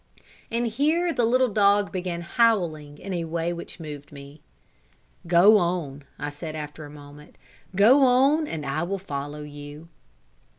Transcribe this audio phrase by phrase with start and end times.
[0.49, 4.41] And here the little dog began howling in a way which moved me.
[5.27, 7.37] "Go on," I said, after a moment;
[7.75, 9.89] "go on; I will follow you."